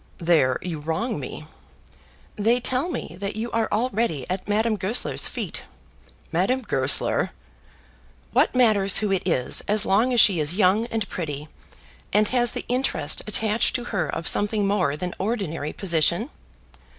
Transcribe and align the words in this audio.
"There 0.17 0.57
you 0.63 0.79
wrong 0.79 1.19
me." 1.19 1.45
"They 2.35 2.59
tell 2.59 2.89
me 2.89 3.15
that 3.19 3.35
you 3.35 3.51
are 3.51 3.67
already 3.71 4.27
at 4.31 4.47
Madame 4.47 4.75
Goesler's 4.75 5.27
feet." 5.27 5.65
"Madame 6.31 6.63
Goesler!" 6.63 7.29
"What 8.33 8.55
matters 8.55 8.97
who 8.97 9.11
it 9.11 9.21
is 9.27 9.61
as 9.67 9.85
long 9.85 10.11
as 10.11 10.19
she 10.19 10.39
is 10.39 10.55
young 10.55 10.87
and 10.87 11.07
pretty, 11.07 11.49
and 12.11 12.27
has 12.29 12.53
the 12.53 12.65
interest 12.67 13.21
attached 13.27 13.75
to 13.75 13.83
her 13.93 14.09
of 14.09 14.27
something 14.27 14.65
more 14.65 14.97
than 14.97 15.13
ordinary 15.19 15.71
position? 15.71 16.31